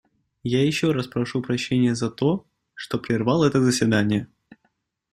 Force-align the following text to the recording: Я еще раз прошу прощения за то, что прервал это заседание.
Я 0.41 0.65
еще 0.65 0.93
раз 0.93 1.05
прошу 1.05 1.43
прощения 1.43 1.93
за 1.93 2.09
то, 2.09 2.47
что 2.73 2.97
прервал 2.97 3.43
это 3.43 3.61
заседание. 3.61 4.27